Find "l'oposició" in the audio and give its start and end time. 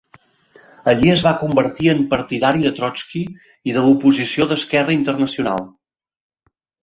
3.85-4.49